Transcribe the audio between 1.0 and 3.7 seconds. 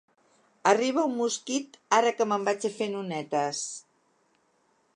un mosquit ara que me'n vaig a fer nonetes.